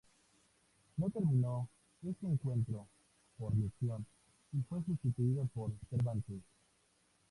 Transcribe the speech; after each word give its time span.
No 0.97 1.11
terminó 1.11 1.69
este 2.03 2.25
encuentro 2.25 2.87
por 3.37 3.55
lesión 3.55 4.03
y 4.51 4.63
fue 4.63 4.83
sustituido 4.83 5.45
por 5.53 5.73
Cervantes. 5.91 6.41